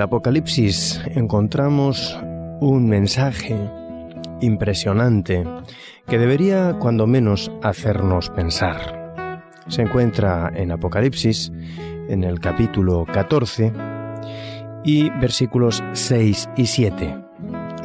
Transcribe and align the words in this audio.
El 0.00 0.04
Apocalipsis 0.04 0.98
encontramos 1.14 2.18
un 2.58 2.88
mensaje 2.88 3.54
impresionante 4.40 5.44
que 6.06 6.16
debería 6.16 6.74
cuando 6.80 7.06
menos 7.06 7.52
hacernos 7.62 8.30
pensar. 8.30 9.12
Se 9.68 9.82
encuentra 9.82 10.50
en 10.54 10.72
Apocalipsis, 10.72 11.52
en 12.08 12.24
el 12.24 12.40
capítulo 12.40 13.04
14 13.12 13.74
y 14.84 15.10
versículos 15.20 15.84
6 15.92 16.48
y 16.56 16.64
7. 16.64 17.22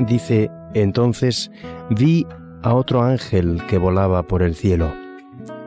Dice, 0.08 0.50
entonces 0.74 1.52
vi 1.90 2.26
a 2.64 2.76
otro 2.76 3.04
ángel 3.04 3.62
que 3.68 3.78
volaba 3.78 4.24
por 4.24 4.42
el 4.42 4.56
cielo, 4.56 4.94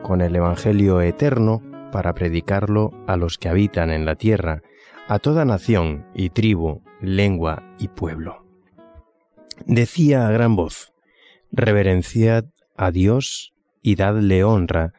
con 0.01 0.21
el 0.21 0.35
Evangelio 0.35 0.99
eterno 1.01 1.61
para 1.91 2.15
predicarlo 2.15 2.89
a 3.05 3.17
los 3.17 3.37
que 3.37 3.49
habitan 3.49 3.91
en 3.91 4.03
la 4.03 4.15
tierra, 4.15 4.63
a 5.09 5.17
toda 5.17 5.43
nación 5.43 6.05
y 6.13 6.29
tribu, 6.29 6.83
lengua 7.01 7.63
y 7.79 7.87
pueblo. 7.87 8.45
Decía 9.65 10.27
a 10.27 10.31
gran 10.31 10.55
voz, 10.55 10.93
Reverenciad 11.51 12.45
a 12.77 12.91
Dios 12.91 13.51
y 13.81 13.95
dadle 13.95 14.43
honra, 14.43 14.93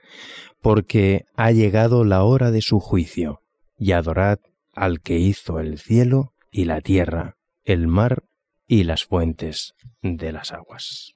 porque 0.61 1.27
ha 1.37 1.53
llegado 1.53 2.05
la 2.05 2.25
hora 2.25 2.51
de 2.51 2.61
su 2.61 2.81
juicio, 2.81 3.41
y 3.79 3.93
adorad 3.93 4.41
al 4.75 5.01
que 5.01 5.19
hizo 5.19 5.61
el 5.61 5.79
cielo 5.79 6.35
y 6.51 6.65
la 6.65 6.81
tierra, 6.81 7.37
el 7.65 7.87
mar 7.87 8.25
y 8.67 8.83
las 8.83 9.05
fuentes 9.05 9.75
de 10.03 10.33
las 10.33 10.51
aguas. 10.53 11.15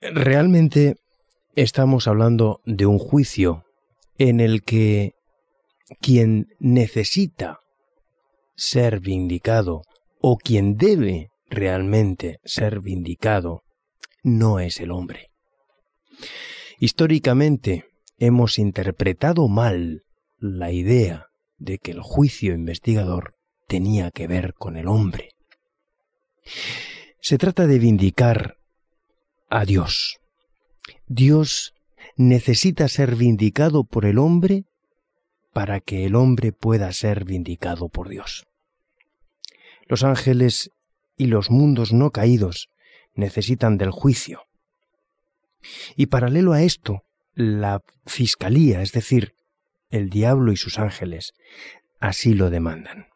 Realmente 0.00 0.96
estamos 1.54 2.08
hablando 2.08 2.62
de 2.64 2.86
un 2.86 2.98
juicio 2.98 3.66
en 4.16 4.40
el 4.40 4.62
que 4.62 5.17
quien 6.00 6.48
necesita 6.58 7.60
ser 8.56 9.00
vindicado 9.00 9.82
o 10.20 10.36
quien 10.36 10.76
debe 10.76 11.30
realmente 11.48 12.40
ser 12.44 12.80
vindicado 12.80 13.62
no 14.22 14.60
es 14.60 14.80
el 14.80 14.90
hombre. 14.90 15.30
Históricamente 16.78 17.86
hemos 18.18 18.58
interpretado 18.58 19.48
mal 19.48 20.02
la 20.38 20.72
idea 20.72 21.26
de 21.56 21.78
que 21.78 21.92
el 21.92 22.00
juicio 22.00 22.52
investigador 22.52 23.34
tenía 23.66 24.10
que 24.10 24.26
ver 24.26 24.54
con 24.54 24.76
el 24.76 24.88
hombre. 24.88 25.30
Se 27.20 27.38
trata 27.38 27.66
de 27.66 27.78
vindicar 27.78 28.56
a 29.50 29.64
Dios. 29.64 30.18
Dios 31.06 31.74
necesita 32.16 32.88
ser 32.88 33.16
vindicado 33.16 33.84
por 33.84 34.04
el 34.04 34.18
hombre 34.18 34.64
para 35.52 35.80
que 35.80 36.04
el 36.04 36.14
hombre 36.14 36.52
pueda 36.52 36.92
ser 36.92 37.24
vindicado 37.24 37.88
por 37.88 38.08
Dios. 38.08 38.46
Los 39.86 40.04
ángeles 40.04 40.70
y 41.16 41.26
los 41.26 41.50
mundos 41.50 41.92
no 41.92 42.10
caídos 42.10 42.68
necesitan 43.14 43.78
del 43.78 43.90
juicio. 43.90 44.42
Y 45.96 46.06
paralelo 46.06 46.52
a 46.52 46.62
esto, 46.62 47.02
la 47.34 47.82
fiscalía, 48.06 48.82
es 48.82 48.92
decir, 48.92 49.34
el 49.90 50.10
diablo 50.10 50.52
y 50.52 50.56
sus 50.56 50.78
ángeles, 50.78 51.32
así 52.00 52.34
lo 52.34 52.50
demandan. 52.50 53.06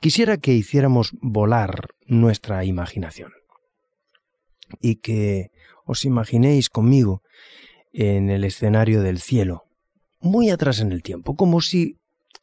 Quisiera 0.00 0.36
que 0.36 0.52
hiciéramos 0.52 1.12
volar 1.20 1.88
nuestra 2.06 2.64
imaginación 2.64 3.32
y 4.80 4.96
que 4.96 5.50
os 5.84 6.04
imaginéis 6.04 6.68
conmigo 6.68 7.22
en 7.92 8.30
el 8.30 8.44
escenario 8.44 9.02
del 9.02 9.20
cielo, 9.20 9.64
muy 10.22 10.50
atrás 10.50 10.80
en 10.80 10.92
el 10.92 11.02
tiempo, 11.02 11.36
como 11.36 11.60
si 11.60 11.98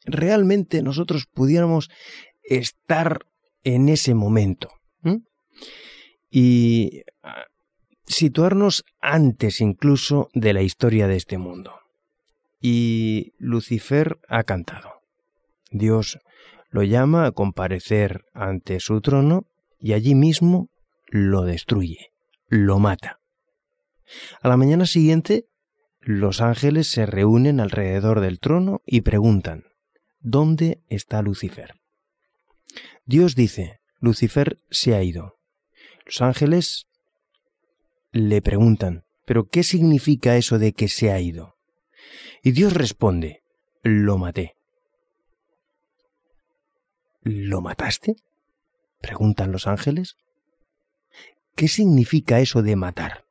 realmente 0.06 0.82
nosotros 0.84 1.26
pudiéramos 1.34 1.90
estar 2.44 3.20
en 3.64 3.90
ese 3.90 4.14
momento. 4.14 4.70
Y 6.32 7.02
ah, 7.24 7.46
situarnos 8.06 8.84
antes 9.02 9.62
incluso 9.62 10.30
de 10.34 10.54
la 10.54 10.62
historia 10.62 11.08
de 11.08 11.16
este 11.16 11.40
mundo. 11.40 11.74
Y 12.62 13.34
Lucifer 13.40 14.20
ha 14.28 14.44
cantado. 14.44 14.92
Dios 15.72 16.20
lo 16.70 16.84
llama 16.84 17.26
a 17.26 17.32
comparecer 17.32 18.26
ante 18.34 18.80
su 18.80 19.02
trono 19.02 19.48
y 19.80 19.94
allí 19.94 20.14
mismo 20.14 20.70
lo 21.08 21.44
destruye, 21.44 22.12
lo 22.48 22.80
mata. 22.80 23.20
A 24.42 24.50
la 24.50 24.58
mañana 24.58 24.86
siguiente, 24.86 25.46
los 26.02 26.42
ángeles 26.42 26.88
se 26.88 27.06
reúnen 27.06 27.60
alrededor 27.60 28.22
del 28.22 28.40
trono 28.40 28.82
y 28.86 29.02
preguntan, 29.02 29.66
¿dónde 30.20 30.82
está 30.88 31.22
Lucifer? 31.22 31.76
Dios 33.06 33.36
dice, 33.36 33.80
Lucifer 34.00 34.60
se 34.70 34.96
ha 34.96 35.04
ido. 35.04 35.40
Los 36.06 36.22
ángeles 36.22 36.88
le 38.12 38.42
preguntan, 38.42 39.04
¿pero 39.26 39.50
qué 39.50 39.64
significa 39.64 40.38
eso 40.38 40.58
de 40.58 40.74
que 40.74 40.88
se 40.88 41.12
ha 41.12 41.20
ido? 41.20 41.56
Y 42.44 42.52
Dios 42.52 42.74
responde, 42.74 43.44
lo 43.84 44.18
maté. 44.18 44.56
¿Lo 47.22 47.62
mataste? 47.62 48.16
preguntan 49.02 49.52
los 49.52 49.68
ángeles. 49.68 50.16
¿Qué 51.56 51.68
significa 51.68 52.40
eso 52.40 52.62
de 52.62 52.76
matar? 52.76 53.26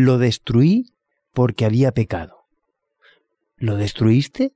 Lo 0.00 0.18
destruí 0.18 0.92
porque 1.32 1.64
había 1.64 1.90
pecado. 1.90 2.46
¿Lo 3.56 3.76
destruiste? 3.76 4.52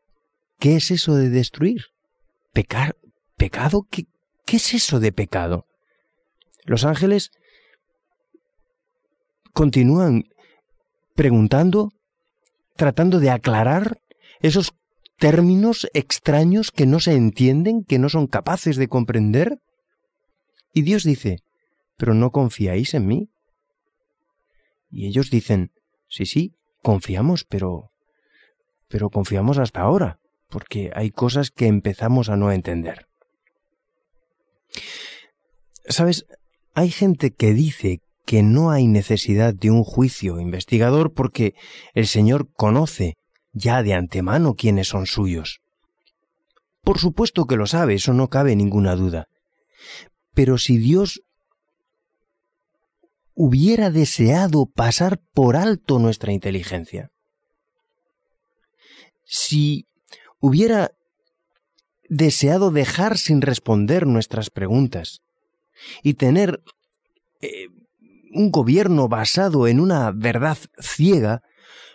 ¿Qué 0.60 0.76
es 0.76 0.92
eso 0.92 1.16
de 1.16 1.30
destruir? 1.30 1.86
¿Pecar? 2.52 2.96
¿Pecado? 3.36 3.88
¿Qué, 3.90 4.06
qué 4.46 4.58
es 4.58 4.72
eso 4.72 5.00
de 5.00 5.10
pecado? 5.10 5.66
Los 6.64 6.84
ángeles 6.84 7.32
continúan 9.52 10.26
preguntando, 11.16 11.90
tratando 12.76 13.18
de 13.18 13.30
aclarar 13.30 13.98
esos 14.42 14.74
términos 15.18 15.88
extraños 15.92 16.70
que 16.70 16.86
no 16.86 17.00
se 17.00 17.16
entienden, 17.16 17.82
que 17.82 17.98
no 17.98 18.08
son 18.08 18.28
capaces 18.28 18.76
de 18.76 18.86
comprender. 18.86 19.58
Y 20.72 20.82
Dios 20.82 21.02
dice, 21.02 21.38
pero 21.96 22.14
no 22.14 22.30
confiáis 22.30 22.94
en 22.94 23.06
mí. 23.08 23.28
Y 24.92 25.06
ellos 25.06 25.30
dicen, 25.30 25.72
sí, 26.08 26.26
sí, 26.26 26.54
confiamos, 26.82 27.44
pero... 27.44 27.90
pero 28.88 29.08
confiamos 29.10 29.58
hasta 29.58 29.80
ahora, 29.80 30.18
porque 30.48 30.92
hay 30.94 31.10
cosas 31.10 31.50
que 31.50 31.66
empezamos 31.66 32.28
a 32.28 32.36
no 32.36 32.52
entender. 32.52 33.06
Sabes, 35.88 36.26
hay 36.74 36.90
gente 36.90 37.32
que 37.32 37.54
dice 37.54 38.00
que 38.26 38.42
no 38.42 38.70
hay 38.70 38.86
necesidad 38.86 39.54
de 39.54 39.70
un 39.70 39.82
juicio 39.82 40.38
investigador 40.38 41.12
porque 41.12 41.54
el 41.94 42.06
Señor 42.06 42.50
conoce 42.52 43.14
ya 43.52 43.82
de 43.82 43.94
antemano 43.94 44.54
quiénes 44.54 44.88
son 44.88 45.06
suyos. 45.06 45.60
Por 46.82 46.98
supuesto 46.98 47.46
que 47.46 47.56
lo 47.56 47.66
sabe, 47.66 47.94
eso 47.94 48.12
no 48.12 48.28
cabe 48.28 48.56
ninguna 48.56 48.94
duda. 48.94 49.26
Pero 50.34 50.58
si 50.58 50.78
Dios 50.78 51.22
hubiera 53.34 53.90
deseado 53.90 54.66
pasar 54.66 55.20
por 55.32 55.56
alto 55.56 55.98
nuestra 55.98 56.32
inteligencia, 56.32 57.10
si 59.24 59.86
hubiera 60.40 60.92
deseado 62.08 62.70
dejar 62.70 63.16
sin 63.16 63.40
responder 63.40 64.06
nuestras 64.06 64.50
preguntas 64.50 65.20
y 66.02 66.14
tener 66.14 66.62
eh, 67.40 67.68
un 68.34 68.50
gobierno 68.50 69.08
basado 69.08 69.66
en 69.66 69.80
una 69.80 70.10
verdad 70.10 70.58
ciega, 70.78 71.42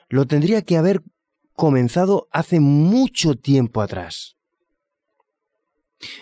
lo 0.09 0.25
tendría 0.25 0.63
que 0.63 0.77
haber 0.77 1.03
comenzado 1.53 2.27
hace 2.31 2.59
mucho 2.59 3.35
tiempo 3.35 3.81
atrás. 3.81 4.35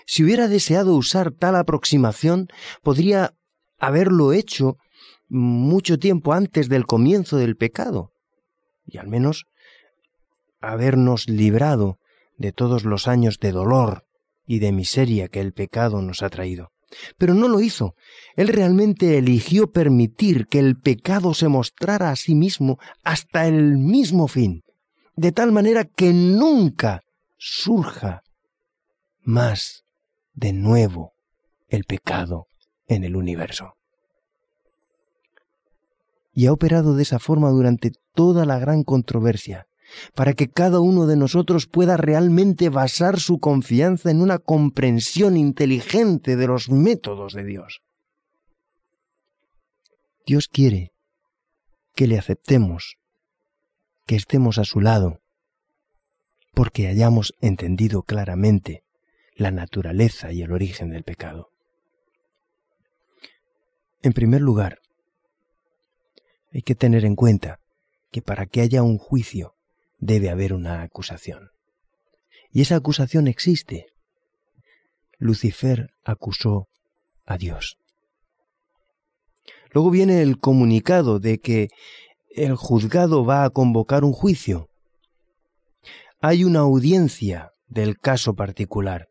Si 0.05 0.23
hubiera 0.23 0.47
deseado 0.47 0.95
usar 0.95 1.31
tal 1.31 1.55
aproximación, 1.55 2.47
podría 2.81 3.33
haberlo 3.77 4.33
hecho 4.33 4.77
mucho 5.27 5.97
tiempo 5.97 6.33
antes 6.33 6.69
del 6.69 6.85
comienzo 6.85 7.37
del 7.37 7.55
pecado, 7.55 8.11
y 8.85 8.97
al 8.97 9.07
menos 9.07 9.45
habernos 10.61 11.29
librado 11.29 11.99
de 12.37 12.51
todos 12.51 12.83
los 12.83 13.07
años 13.07 13.39
de 13.39 13.51
dolor 13.51 14.05
y 14.45 14.59
de 14.59 14.71
miseria 14.71 15.27
que 15.27 15.39
el 15.39 15.53
pecado 15.53 16.01
nos 16.01 16.21
ha 16.21 16.29
traído. 16.29 16.69
Pero 17.17 17.33
no 17.33 17.47
lo 17.47 17.59
hizo. 17.59 17.95
Él 18.35 18.47
realmente 18.47 19.17
eligió 19.17 19.71
permitir 19.71 20.47
que 20.47 20.59
el 20.59 20.77
pecado 20.77 21.33
se 21.33 21.47
mostrara 21.47 22.11
a 22.11 22.15
sí 22.15 22.35
mismo 22.35 22.77
hasta 23.03 23.47
el 23.47 23.77
mismo 23.77 24.27
fin, 24.27 24.63
de 25.15 25.31
tal 25.31 25.51
manera 25.51 25.85
que 25.85 26.13
nunca 26.13 27.01
surja 27.37 28.21
más 29.21 29.83
de 30.33 30.53
nuevo 30.53 31.13
el 31.67 31.83
pecado 31.85 32.47
en 32.87 33.03
el 33.03 33.15
universo 33.15 33.75
y 36.35 36.45
ha 36.45 36.53
operado 36.53 36.95
de 36.95 37.03
esa 37.03 37.17
forma 37.17 37.49
durante 37.49 37.93
toda 38.13 38.45
la 38.45 38.59
gran 38.59 38.83
controversia, 38.83 39.67
para 40.13 40.33
que 40.33 40.49
cada 40.49 40.81
uno 40.81 41.07
de 41.07 41.15
nosotros 41.15 41.65
pueda 41.65 41.95
realmente 41.95 42.69
basar 42.69 43.19
su 43.19 43.39
confianza 43.39 44.11
en 44.11 44.21
una 44.21 44.37
comprensión 44.37 45.37
inteligente 45.37 46.35
de 46.35 46.47
los 46.47 46.69
métodos 46.69 47.33
de 47.33 47.45
Dios. 47.45 47.81
Dios 50.27 50.49
quiere 50.49 50.91
que 51.95 52.07
le 52.07 52.19
aceptemos, 52.19 52.97
que 54.05 54.17
estemos 54.17 54.57
a 54.57 54.65
su 54.65 54.81
lado, 54.81 55.21
porque 56.53 56.87
hayamos 56.87 57.33
entendido 57.39 58.03
claramente 58.03 58.83
la 59.35 59.51
naturaleza 59.51 60.33
y 60.33 60.41
el 60.41 60.51
origen 60.51 60.89
del 60.89 61.03
pecado. 61.03 61.49
En 64.01 64.13
primer 64.13 64.41
lugar, 64.41 64.79
hay 66.55 66.61
que 66.61 66.73
tener 66.73 67.03
en 67.03 67.15
cuenta 67.15 67.59
que 68.11 68.21
para 68.21 68.45
que 68.45 68.61
haya 68.61 68.81
un 68.81 68.97
juicio 68.97 69.55
debe 69.97 70.29
haber 70.29 70.53
una 70.53 70.83
acusación. 70.83 71.49
Y 72.49 72.61
esa 72.61 72.77
acusación 72.77 73.27
existe. 73.27 73.87
Lucifer 75.17 75.89
acusó 76.05 76.69
a 77.25 77.37
Dios. 77.37 77.75
Luego 79.71 79.91
viene 79.91 80.21
el 80.21 80.39
comunicado 80.39 81.19
de 81.19 81.39
que 81.39 81.67
el 82.29 82.55
juzgado 82.55 83.25
va 83.25 83.43
a 83.43 83.49
convocar 83.49 84.05
un 84.05 84.13
juicio. 84.13 84.69
Hay 86.21 86.45
una 86.45 86.59
audiencia 86.59 87.51
del 87.67 87.97
caso 87.97 88.33
particular. 88.33 89.09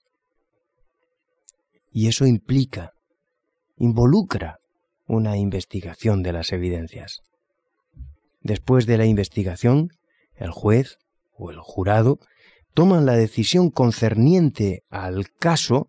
Y 1.92 2.08
eso 2.08 2.24
implica, 2.24 2.92
involucra 3.76 4.60
una 5.06 5.36
investigación 5.36 6.22
de 6.22 6.32
las 6.32 6.50
evidencias. 6.50 7.20
Después 8.44 8.84
de 8.86 8.98
la 8.98 9.06
investigación, 9.06 9.88
el 10.36 10.50
juez 10.50 10.98
o 11.32 11.50
el 11.50 11.58
jurado 11.58 12.20
toman 12.74 13.06
la 13.06 13.14
decisión 13.14 13.70
concerniente 13.70 14.84
al 14.90 15.30
caso 15.30 15.88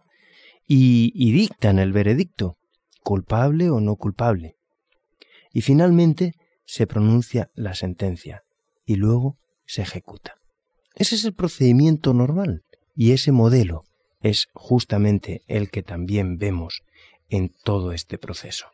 y, 0.66 1.12
dictan 1.34 1.80
el 1.80 1.92
veredicto, 1.92 2.58
culpable 3.04 3.70
o 3.70 3.82
no 3.82 3.98
culpable. 3.98 4.56
Y 5.52 5.62
finalmente 5.62 6.34
se 6.66 6.88
pronuncia 6.88 7.52
la 7.56 7.76
sentencia 7.76 8.44
y 8.86 8.96
luego 8.96 9.38
se 9.66 9.82
ejecuta. 9.82 10.36
Ese 10.96 11.16
es 11.16 11.26
el 11.26 11.34
procedimiento 11.34 12.14
normal 12.14 12.64
y 12.96 13.12
ese 13.12 13.34
modelo 13.34 13.84
es 14.22 14.48
justamente 14.54 15.44
el 15.48 15.70
que 15.70 15.84
también 15.84 16.38
vemos 16.38 16.84
en 17.28 17.52
todo 17.66 17.92
este 17.92 18.18
proceso. 18.18 18.68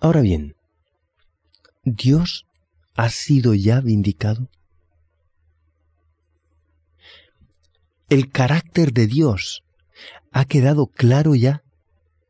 Ahora 0.00 0.20
bien, 0.20 0.54
¿Dios 1.82 2.46
ha 2.94 3.08
sido 3.08 3.52
ya 3.54 3.80
vindicado? 3.80 4.48
El 8.08 8.30
carácter 8.30 8.92
de 8.92 9.08
Dios 9.08 9.64
ha 10.30 10.44
quedado 10.44 10.86
claro 10.86 11.34
ya 11.34 11.64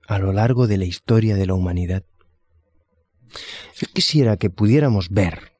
a 0.07 0.19
lo 0.19 0.33
largo 0.33 0.67
de 0.67 0.79
la 0.79 0.87
historia 0.87 1.37
de 1.37 1.47
la 1.47 1.53
humanidad. 1.53 2.05
Yo 3.77 3.87
quisiera 3.93 4.39
que 4.39 4.49
pudiéramos 4.49 5.11
ver 5.11 5.53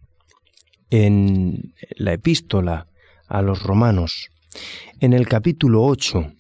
en 0.89 1.75
la 1.97 2.15
epístola 2.15 2.89
a 3.27 3.43
los 3.43 3.63
romanos, 3.63 4.31
en 5.01 5.13
el 5.13 5.29
capítulo 5.29 5.85
8, 5.85 6.33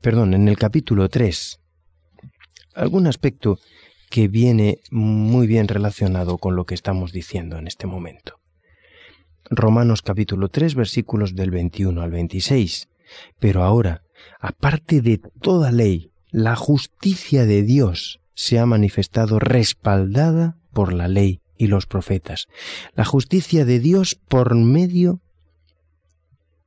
perdón, 0.00 0.34
en 0.34 0.46
el 0.46 0.56
capítulo 0.56 1.08
3, 1.08 1.58
algún 2.74 3.08
aspecto 3.08 3.58
que 4.10 4.28
viene 4.28 4.80
muy 4.90 5.46
bien 5.46 5.68
relacionado 5.68 6.36
con 6.36 6.56
lo 6.56 6.66
que 6.66 6.74
estamos 6.74 7.12
diciendo 7.12 7.56
en 7.56 7.66
este 7.68 7.86
momento. 7.86 8.40
Romanos 9.48 10.02
capítulo 10.02 10.48
3 10.48 10.74
versículos 10.74 11.34
del 11.34 11.50
21 11.50 12.02
al 12.02 12.10
26. 12.10 12.88
Pero 13.38 13.62
ahora, 13.62 14.02
aparte 14.40 15.00
de 15.00 15.18
toda 15.40 15.72
ley, 15.72 16.12
la 16.30 16.56
justicia 16.56 17.46
de 17.46 17.62
Dios 17.62 18.20
se 18.34 18.58
ha 18.58 18.66
manifestado 18.66 19.38
respaldada 19.38 20.56
por 20.72 20.92
la 20.92 21.08
ley 21.08 21.40
y 21.56 21.68
los 21.68 21.86
profetas. 21.86 22.48
La 22.94 23.04
justicia 23.04 23.64
de 23.64 23.78
Dios 23.78 24.14
por 24.14 24.54
medio 24.54 25.20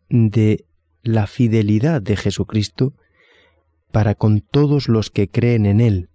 de 0.09 0.65
la 1.01 1.27
fidelidad 1.27 2.01
de 2.01 2.15
Jesucristo 2.15 2.93
para 3.91 4.15
con 4.15 4.41
todos 4.41 4.87
los 4.87 5.09
que 5.09 5.29
creen 5.29 5.65
en 5.65 5.81
Él, 5.81 6.09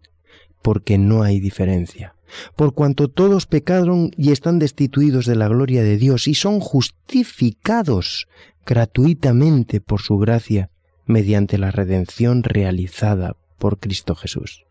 porque 0.62 0.98
no 0.98 1.22
hay 1.22 1.40
diferencia. 1.40 2.14
Por 2.56 2.74
cuanto 2.74 3.08
todos 3.08 3.46
pecaron 3.46 4.10
y 4.16 4.32
están 4.32 4.58
destituidos 4.58 5.26
de 5.26 5.36
la 5.36 5.48
gloria 5.48 5.82
de 5.82 5.96
Dios 5.96 6.28
y 6.28 6.34
son 6.34 6.60
justificados 6.60 8.28
gratuitamente 8.66 9.80
por 9.80 10.02
su 10.02 10.18
gracia 10.18 10.70
mediante 11.06 11.56
la 11.56 11.70
redención 11.70 12.42
realizada 12.42 13.36
por 13.58 13.78
Cristo 13.78 14.14
Jesús, 14.14 14.64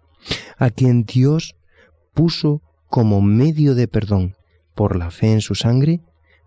a 0.57 0.69
quien 0.69 1.03
Dios 1.03 1.55
puso 2.13 2.61
como 2.89 3.21
medio 3.21 3.73
de 3.73 3.87
perdón 3.87 4.35
por 4.75 4.95
la 4.95 5.09
fe 5.09 5.33
en 5.33 5.41
su 5.41 5.55
sangre 5.55 6.01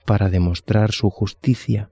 para 0.07 0.31
demostrar 0.31 0.93
su 0.93 1.11
justicia 1.11 1.91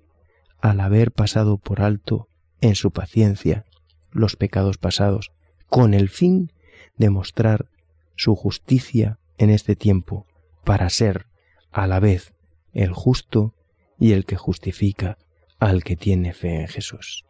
al 0.61 0.81
haber 0.81 1.13
pasado 1.13 1.59
por 1.59 1.83
alto 1.83 2.29
en 2.61 2.75
su 2.75 2.91
paciencia 2.91 3.65
los 4.11 4.37
pecados 4.37 4.79
pasados, 4.79 5.33
con 5.69 5.95
el 5.95 6.09
fin 6.09 6.53
demostrar 6.99 7.71
su 8.17 8.35
justicia 8.35 9.19
en 9.39 9.51
este 9.51 9.77
tiempo 9.77 10.27
para 10.65 10.91
ser 10.91 11.27
a 11.71 11.87
la 11.87 12.01
vez 12.01 12.35
el 12.73 12.93
justo 12.93 13.55
y 13.99 14.13
el 14.13 14.25
que 14.25 14.37
justifica 14.37 15.17
al 15.59 15.83
que 15.83 15.97
tiene 15.97 16.35
fe 16.35 16.61
en 16.61 16.69
Jesús. 16.69 17.25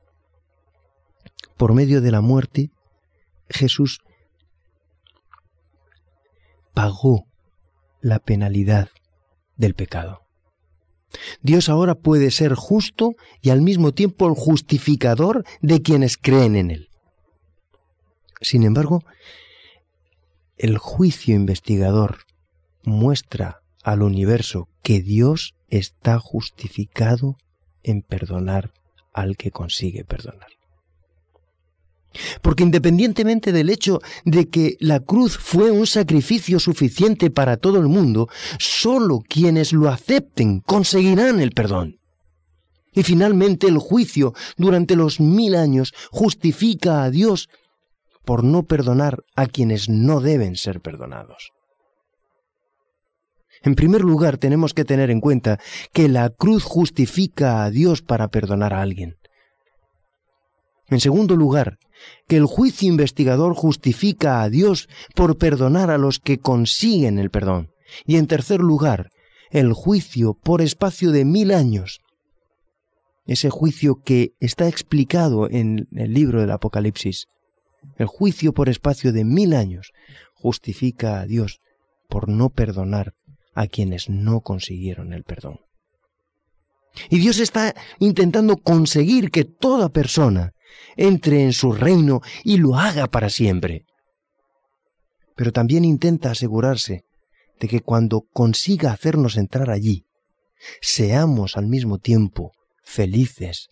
Por 1.57 1.75
medio 1.75 2.01
de 2.01 2.11
la 2.11 2.21
muerte, 2.21 2.71
Jesús 3.49 4.01
pagó 6.75 7.27
la 8.01 8.19
penalidad 8.19 8.89
del 9.57 9.75
pecado. 9.75 10.23
Dios 11.43 11.69
ahora 11.69 11.95
puede 11.95 12.31
ser 12.31 12.55
justo 12.55 13.15
y 13.41 13.51
al 13.51 13.63
mismo 13.63 13.93
tiempo 13.93 14.29
el 14.29 14.35
justificador 14.35 15.45
de 15.61 15.83
quienes 15.83 16.17
creen 16.17 16.55
en 16.55 16.71
Él. 16.71 16.89
Sin 18.41 18.63
embargo, 18.63 19.03
el 20.59 20.79
juicio 20.79 21.35
investigador 21.35 22.19
muestra 22.83 23.63
al 23.83 24.03
universo 24.03 24.69
que 24.83 25.01
Dios 25.01 25.55
está 25.69 26.19
justificado 26.19 27.37
en 27.83 28.03
perdonar 28.03 28.73
al 29.13 29.37
que 29.37 29.51
consigue 29.51 30.05
perdonar. 30.05 30.49
Porque 32.43 32.63
independientemente 32.63 33.53
del 33.53 33.71
hecho 33.71 34.01
de 34.25 34.49
que 34.49 34.77
la 34.81 35.01
cruz 35.01 35.39
fue 35.39 35.71
un 35.71 35.87
sacrificio 35.87 36.59
suficiente 36.59 37.31
para 37.31 37.57
todo 37.57 37.79
el 37.79 37.87
mundo, 37.87 38.29
sólo 38.59 39.21
quienes 39.21 39.73
lo 39.73 39.89
acepten 39.89 40.61
conseguirán 40.61 41.41
el 41.41 41.53
perdón. 41.53 42.01
Y 42.93 43.03
finalmente 43.03 43.69
el 43.69 43.79
juicio 43.79 44.35
durante 44.57 44.97
los 44.97 45.21
mil 45.21 45.55
años 45.55 45.95
justifica 46.11 47.05
a 47.05 47.11
Dios 47.11 47.49
por 48.25 48.45
no 48.45 48.65
perdonar 48.65 49.25
a 49.37 49.47
quienes 49.47 49.89
no 49.89 50.21
deben 50.21 50.57
ser 50.57 50.81
perdonados. 50.81 51.51
En 53.63 53.75
primer 53.75 54.03
lugar, 54.03 54.39
tenemos 54.39 54.75
que 54.75 54.85
tener 54.85 55.11
en 55.11 55.21
cuenta 55.21 55.59
que 55.93 56.09
la 56.09 56.31
cruz 56.31 56.63
justifica 56.63 57.65
a 57.65 57.71
Dios 57.71 58.03
para 58.03 58.29
perdonar 58.29 58.73
a 58.73 58.83
alguien. 58.83 59.17
En 60.89 61.01
segundo 61.01 61.37
lugar, 61.37 61.79
que 62.27 62.37
el 62.37 62.47
juicio 62.47 62.89
investigador 62.89 63.55
justifica 63.55 64.43
a 64.43 64.49
Dios 64.49 64.89
por 65.15 65.37
perdonar 65.37 65.91
a 65.91 65.99
los 65.99 66.19
que 66.19 66.39
consiguen 66.39 67.19
el 67.19 67.31
perdón. 67.31 67.71
Y 68.07 68.17
en 68.17 68.27
tercer 68.27 68.61
lugar, 68.61 69.11
el 69.51 69.73
juicio 69.73 70.35
por 70.35 70.63
espacio 70.63 71.11
de 71.11 71.25
mil 71.25 71.53
años. 71.53 72.01
Ese 73.27 73.51
juicio 73.51 73.97
que 74.03 74.33
está 74.41 74.69
explicado 74.69 75.51
en 75.51 75.89
el 75.93 76.15
libro 76.15 76.41
del 76.41 76.51
Apocalipsis. 76.51 77.27
El 77.97 78.07
juicio 78.07 78.53
por 78.53 78.69
espacio 78.69 79.13
de 79.13 79.25
mil 79.25 79.55
años 79.55 79.93
justifica 80.35 81.21
a 81.21 81.27
Dios 81.27 81.61
por 82.09 82.29
no 82.29 82.51
perdonar 82.51 83.15
a 83.55 83.67
quienes 83.67 84.09
no 84.09 84.41
consiguieron 84.41 85.13
el 85.13 85.25
perdón. 85.25 85.61
Y 87.11 87.19
Dios 87.19 87.39
está 87.39 87.75
intentando 87.99 88.57
conseguir 88.57 89.31
que 89.31 89.45
toda 89.45 89.89
persona 89.89 90.53
entre 90.97 91.43
en 91.43 91.53
su 91.53 91.73
reino 91.73 92.21
y 92.45 92.59
lo 92.59 92.77
haga 92.77 93.09
para 93.09 93.31
siempre. 93.31 93.85
Pero 95.37 95.53
también 95.53 95.85
intenta 95.85 96.31
asegurarse 96.31 97.05
de 97.61 97.69
que 97.69 97.81
cuando 97.81 98.23
consiga 98.33 98.93
hacernos 98.93 99.37
entrar 99.37 99.71
allí, 99.71 100.05
seamos 100.81 101.57
al 101.57 101.67
mismo 101.67 101.99
tiempo 101.99 102.53
felices 102.83 103.69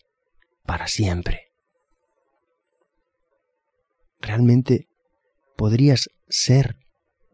para 0.65 0.87
siempre. 0.87 1.46
¿Realmente 4.21 4.89
podrías 5.57 6.09
ser 6.29 6.77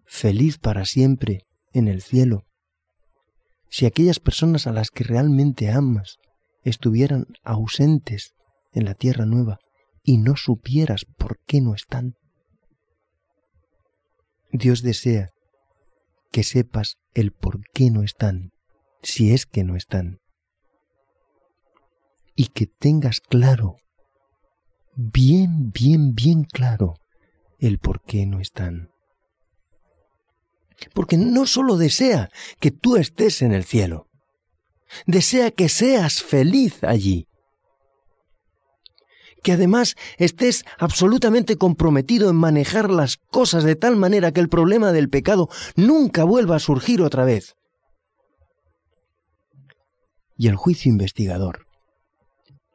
feliz 0.05 0.59
para 0.59 0.85
siempre 0.85 1.47
en 1.73 1.89
el 1.89 2.03
cielo? 2.03 2.45
si 3.73 3.87
aquellas 3.87 4.21
personas 4.21 4.67
a 4.67 4.73
las 4.73 4.91
que 4.91 5.03
realmente 5.03 5.71
amas 5.71 6.19
estuvieran 6.63 7.25
ausentes 7.43 8.35
en 8.75 8.85
la 8.85 8.93
tierra 8.93 9.25
nueva 9.25 9.61
y 10.03 10.19
no 10.19 10.37
supieras 10.37 11.07
por 11.17 11.39
qué 11.47 11.63
no 11.63 11.75
están? 11.75 12.17
Dios 14.51 14.83
desea 14.83 15.31
que 16.31 16.45
sepas 16.45 16.99
el 17.15 17.33
por 17.33 17.63
qué 17.73 17.91
no 17.91 18.03
están, 18.03 18.51
si 19.03 19.33
es 19.33 19.47
que 19.47 19.65
no 19.65 19.75
están, 19.75 20.19
y 22.37 22.49
que 22.49 22.67
tengas 22.67 23.21
claro, 23.21 23.77
bien, 24.95 25.71
bien, 25.73 26.15
bien 26.15 26.45
claro, 26.45 26.95
el 27.59 27.79
por 27.79 28.03
qué 28.03 28.27
no 28.27 28.41
están. 28.41 28.91
Porque 30.95 31.17
no 31.17 31.47
sólo 31.47 31.77
desea 31.77 32.31
que 32.61 32.71
tú 32.71 32.97
estés 32.97 33.43
en 33.43 33.53
el 33.53 33.65
cielo, 33.65 34.09
desea 35.07 35.51
que 35.51 35.69
seas 35.69 36.23
feliz 36.23 36.83
allí. 36.83 37.29
Que 39.43 39.53
además 39.53 39.97
estés 40.19 40.65
absolutamente 40.79 41.57
comprometido 41.57 42.31
en 42.31 42.37
manejar 42.37 42.91
las 42.91 43.17
cosas 43.17 43.65
de 43.65 43.75
tal 43.75 43.97
manera 43.97 44.33
que 44.33 44.41
el 44.41 44.49
problema 44.49 44.93
del 44.93 45.09
pecado 45.09 45.49
nunca 45.75 46.25
vuelva 46.25 46.57
a 46.57 46.61
surgir 46.61 47.03
otra 47.03 47.25
vez. 47.25 47.55
Y 50.37 50.49
el 50.49 50.57
juicio 50.57 50.91
investigador 50.91 51.67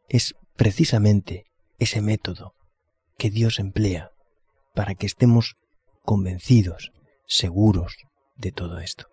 es 0.10 0.36
precisamente 0.56 1.47
ese 1.78 2.02
método 2.02 2.54
que 3.18 3.30
Dios 3.30 3.60
emplea 3.60 4.12
para 4.74 4.96
que 4.96 5.06
estemos 5.06 5.56
convencidos 6.04 6.92
seguros 7.26 7.98
de 8.36 8.52
todo 8.52 8.80
esto. 8.80 9.08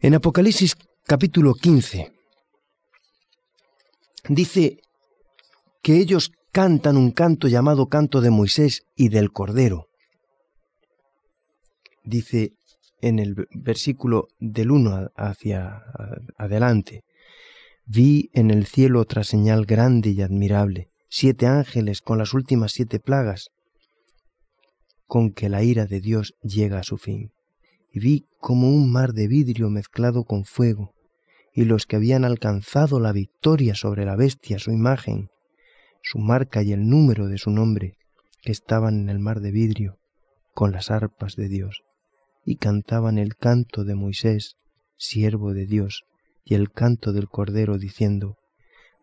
En 0.00 0.14
Apocalipsis 0.14 0.76
capítulo 1.06 1.54
15 1.54 2.12
dice 4.28 4.78
que 5.82 5.96
ellos 5.96 6.32
cantan 6.52 6.96
un 6.96 7.12
canto 7.12 7.48
llamado 7.48 7.86
canto 7.88 8.20
de 8.20 8.30
Moisés 8.30 8.82
y 8.94 9.08
del 9.08 9.32
Cordero. 9.32 9.88
Dice 12.04 12.52
en 13.00 13.18
el 13.18 13.46
versículo 13.50 14.28
del 14.38 14.70
1 14.70 15.10
hacia 15.16 15.82
adelante, 16.36 17.04
vi 17.84 18.30
en 18.32 18.50
el 18.50 18.66
cielo 18.66 19.00
otra 19.00 19.24
señal 19.24 19.66
grande 19.66 20.10
y 20.10 20.22
admirable, 20.22 20.90
siete 21.08 21.46
ángeles 21.46 22.00
con 22.00 22.18
las 22.18 22.34
últimas 22.34 22.72
siete 22.72 23.00
plagas, 23.00 23.50
con 25.06 25.32
que 25.32 25.48
la 25.48 25.62
ira 25.62 25.86
de 25.86 26.00
Dios 26.00 26.34
llega 26.42 26.78
a 26.78 26.84
su 26.84 26.96
fin. 26.96 27.32
Y 27.90 28.00
vi 28.00 28.26
como 28.38 28.70
un 28.70 28.90
mar 28.90 29.12
de 29.12 29.28
vidrio 29.28 29.68
mezclado 29.68 30.24
con 30.24 30.44
fuego, 30.44 30.94
y 31.52 31.64
los 31.64 31.84
que 31.84 31.96
habían 31.96 32.24
alcanzado 32.24 32.98
la 32.98 33.12
victoria 33.12 33.74
sobre 33.74 34.06
la 34.06 34.16
bestia, 34.16 34.58
su 34.58 34.72
imagen, 34.72 35.28
su 36.02 36.18
marca 36.18 36.62
y 36.62 36.72
el 36.72 36.88
número 36.88 37.28
de 37.28 37.36
su 37.36 37.50
nombre, 37.50 37.98
que 38.40 38.52
estaban 38.52 39.00
en 39.00 39.08
el 39.10 39.18
mar 39.18 39.40
de 39.40 39.50
vidrio, 39.50 39.98
con 40.54 40.72
las 40.72 40.90
arpas 40.90 41.36
de 41.36 41.48
Dios, 41.48 41.82
y 42.46 42.56
cantaban 42.56 43.18
el 43.18 43.36
canto 43.36 43.84
de 43.84 43.94
Moisés, 43.94 44.56
siervo 44.96 45.52
de 45.52 45.66
Dios, 45.66 46.04
y 46.44 46.54
el 46.54 46.70
canto 46.70 47.12
del 47.12 47.28
Cordero, 47.28 47.78
diciendo, 47.78 48.38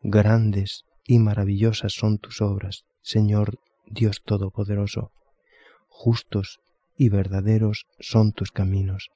Grandes 0.02 0.86
y 1.06 1.20
maravillosas 1.20 1.94
son 1.94 2.18
tus 2.18 2.42
obras, 2.42 2.86
Señor 3.02 3.60
Dios 3.86 4.22
Todopoderoso 4.24 5.12
justos 6.00 6.62
y 6.96 7.10
verdaderos 7.10 7.86
son 8.00 8.32
tus 8.32 8.52
caminos, 8.54 9.10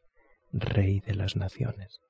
Rey 0.52 1.00
de 1.00 1.16
las 1.16 1.38
naciones. 1.38 2.02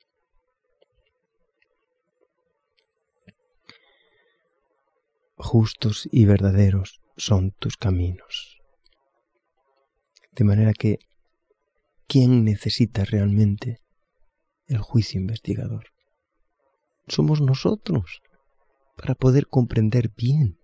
Justos 5.36 6.10
y 6.12 6.25
verdaderos 6.25 7.01
son 7.17 7.51
tus 7.51 7.77
caminos. 7.77 8.58
De 10.32 10.43
manera 10.43 10.74
que, 10.74 10.98
¿quién 12.08 12.43
necesita 12.43 13.05
realmente 13.05 13.79
el 14.65 14.79
juicio 14.79 15.22
investigador? 15.22 15.92
Somos 17.07 17.41
nosotros, 17.41 18.22
para 18.95 19.15
poder 19.15 19.48
comprender 19.48 20.12
bien 20.15 20.57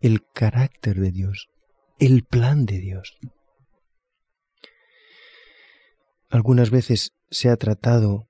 el 0.00 0.26
carácter 0.32 0.96
de 0.96 1.10
Dios, 1.10 1.48
el 1.98 2.24
plan 2.24 2.66
de 2.66 2.78
Dios. 2.78 3.16
Algunas 6.28 6.70
veces 6.70 7.12
se 7.30 7.48
ha 7.48 7.56
tratado 7.56 8.28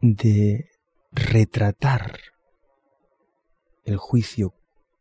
de 0.00 0.68
retratar 1.12 2.18
el 3.84 3.96
juicio 3.96 4.54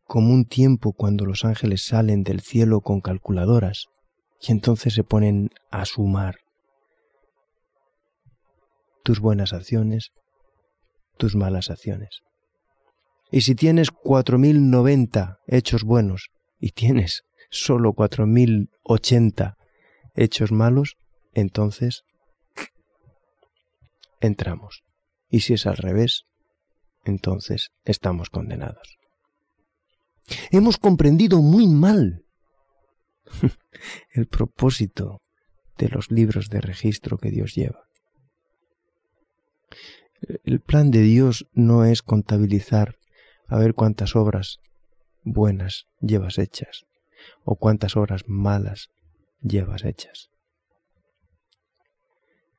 como 0.05 0.33
un 0.33 0.45
tiempo 0.45 0.93
cuando 0.93 1.25
los 1.25 1.45
ángeles 1.45 1.85
salen 1.85 2.23
del 2.23 2.41
cielo 2.41 2.81
con 2.81 3.01
calculadoras 3.01 3.88
y 4.41 4.51
entonces 4.51 4.93
se 4.93 5.03
ponen 5.03 5.49
a 5.69 5.85
sumar 5.85 6.38
tus 9.03 9.19
buenas 9.19 9.53
acciones, 9.53 10.11
tus 11.19 11.35
malas 11.35 11.69
acciones. 11.69 12.21
Y 13.29 13.41
si 13.41 13.53
tienes 13.53 13.91
cuatro 13.91 14.39
mil 14.39 14.71
noventa 14.71 15.38
hechos 15.45 15.83
buenos 15.83 16.29
y 16.59 16.71
tienes 16.71 17.23
solo 17.51 17.93
cuatro 17.93 18.25
mil 18.25 18.69
ochenta 18.83 19.57
hechos 20.15 20.51
malos, 20.51 20.95
entonces 21.33 22.03
entramos. 24.21 24.81
Y 25.29 25.41
si 25.41 25.53
es 25.53 25.67
al 25.67 25.77
revés, 25.77 26.23
entonces 27.03 27.69
estamos 27.83 28.29
condenados. 28.29 28.97
Hemos 30.51 30.77
comprendido 30.77 31.41
muy 31.41 31.67
mal 31.67 32.23
el 34.13 34.27
propósito 34.27 35.21
de 35.77 35.89
los 35.89 36.11
libros 36.11 36.49
de 36.49 36.61
registro 36.61 37.17
que 37.17 37.29
Dios 37.29 37.55
lleva. 37.55 37.88
El 40.21 40.59
plan 40.59 40.91
de 40.91 41.01
Dios 41.01 41.47
no 41.53 41.85
es 41.85 42.01
contabilizar 42.01 42.97
a 43.47 43.57
ver 43.57 43.73
cuántas 43.73 44.15
obras 44.15 44.59
buenas 45.23 45.88
llevas 46.01 46.38
hechas 46.38 46.85
o 47.43 47.55
cuántas 47.55 47.95
obras 47.95 48.23
malas 48.27 48.89
llevas 49.41 49.83
hechas. 49.85 50.29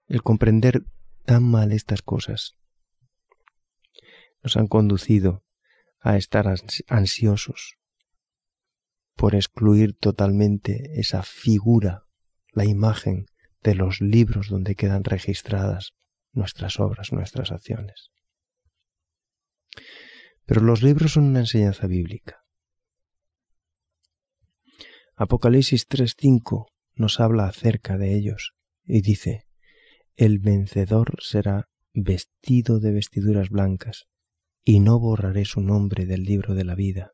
El 0.09 0.23
comprender 0.23 0.85
tan 1.25 1.45
mal 1.45 1.73
estas 1.73 2.03
cosas 2.03 2.57
nos 4.43 4.57
han 4.57 4.67
conducido 4.67 5.45
a 6.01 6.17
estar 6.17 6.53
ansiosos 6.89 7.77
por 9.15 9.35
excluir 9.35 9.95
totalmente 9.95 10.99
esa 10.99 11.23
figura, 11.23 12.07
la 12.53 12.65
imagen 12.65 13.27
de 13.63 13.75
los 13.75 14.01
libros 14.01 14.49
donde 14.49 14.75
quedan 14.75 15.05
registradas 15.05 15.93
nuestras 16.33 16.81
obras, 16.81 17.13
nuestras 17.13 17.53
acciones. 17.53 18.11
Pero 20.47 20.63
los 20.63 20.83
libros 20.83 21.13
son 21.13 21.25
una 21.25 21.41
enseñanza 21.41 21.87
bíblica. 21.87 22.45
Apocalipsis 25.17 25.89
3.5 25.89 26.67
nos 26.95 27.21
habla 27.21 27.47
acerca 27.47 27.99
de 27.99 28.15
ellos 28.15 28.55
y 28.85 29.03
dice, 29.03 29.47
el 30.17 30.39
vencedor 30.39 31.15
será 31.21 31.69
vestido 31.93 32.81
de 32.81 32.93
vestiduras 32.93 33.49
blancas, 33.51 34.07
y 34.65 34.81
no 34.81 34.99
borraré 34.99 35.45
su 35.45 35.61
nombre 35.61 36.07
del 36.07 36.25
libro 36.25 36.55
de 36.55 36.65
la 36.65 36.75
vida, 36.75 37.13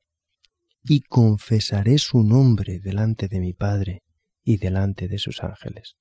y 0.82 1.02
confesaré 1.02 1.98
su 1.98 2.22
nombre 2.22 2.80
delante 2.80 3.28
de 3.28 3.40
mi 3.40 3.52
Padre 3.52 4.02
y 4.42 4.58
delante 4.58 5.08
de 5.08 5.18
sus 5.18 5.42
ángeles. 5.42 5.96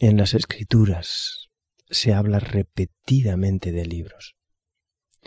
En 0.00 0.16
las 0.16 0.32
escrituras 0.32 1.48
se 1.90 2.14
habla 2.14 2.38
repetidamente 2.38 3.72
de 3.72 3.84
libros. 3.84 4.36